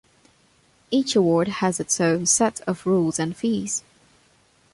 Each 0.89 1.15
award 1.15 1.47
has 1.47 1.79
its 1.79 2.01
own 2.01 2.25
set 2.25 2.59
of 2.61 2.87
rules 2.87 3.19
and 3.19 3.37
fees. 3.37 3.83